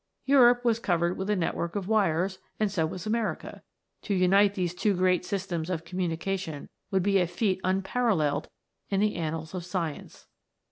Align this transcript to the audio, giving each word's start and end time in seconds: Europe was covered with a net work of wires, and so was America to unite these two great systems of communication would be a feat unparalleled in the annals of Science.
Europe 0.25 0.65
was 0.65 0.79
covered 0.79 1.15
with 1.15 1.29
a 1.29 1.35
net 1.35 1.53
work 1.55 1.75
of 1.75 1.87
wires, 1.87 2.39
and 2.59 2.71
so 2.71 2.87
was 2.87 3.05
America 3.05 3.61
to 4.01 4.15
unite 4.15 4.55
these 4.55 4.73
two 4.73 4.95
great 4.95 5.23
systems 5.23 5.69
of 5.69 5.85
communication 5.85 6.69
would 6.89 7.03
be 7.03 7.19
a 7.19 7.27
feat 7.27 7.61
unparalleled 7.63 8.49
in 8.89 8.99
the 8.99 9.13
annals 9.15 9.53
of 9.53 9.63
Science. 9.63 10.25